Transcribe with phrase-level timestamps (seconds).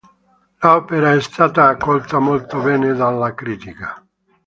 [0.63, 4.03] L'opera è stata accolta molto bene dalla critica.